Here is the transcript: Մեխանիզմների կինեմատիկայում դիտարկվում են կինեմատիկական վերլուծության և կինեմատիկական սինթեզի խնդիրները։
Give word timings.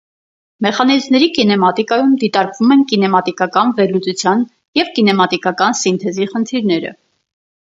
Մեխանիզմների 0.65 1.25
կինեմատիկայում 1.35 2.15
դիտարկվում 2.23 2.73
են 2.77 2.81
կինեմատիկական 2.93 3.75
վերլուծության 3.81 4.41
և 4.81 4.91
կինեմատիկական 4.99 5.81
սինթեզի 5.83 6.31
խնդիրները։ 6.33 6.95